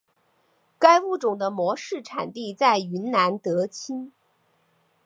[0.79, 4.11] 该物种的模式产地在云南德钦。